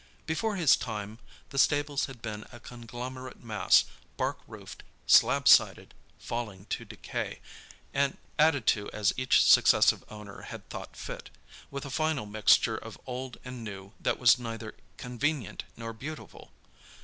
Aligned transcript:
Before 0.25 0.55
his 0.55 0.75
time 0.75 1.19
the 1.51 1.59
stables 1.59 2.05
had 2.07 2.23
been 2.23 2.43
a 2.51 2.59
conglomerate 2.59 3.43
mass, 3.43 3.85
bark 4.17 4.39
roofed, 4.47 4.81
slab 5.05 5.47
sided, 5.47 5.93
falling 6.17 6.65
to 6.71 6.83
decay; 6.83 7.39
added 8.39 8.65
to 8.65 8.89
as 8.93 9.13
each 9.15 9.43
successive 9.45 10.03
owner 10.09 10.41
had 10.41 10.67
thought 10.71 10.95
fit, 10.97 11.29
with 11.69 11.85
a 11.85 11.91
final 11.91 12.25
mixture 12.25 12.77
of 12.77 12.99
old 13.05 13.37
and 13.45 13.63
new 13.63 13.93
that 13.99 14.17
was 14.17 14.39
neither 14.39 14.73
convenient 14.97 15.65
nor 15.77 15.93
beautiful. 15.93 16.49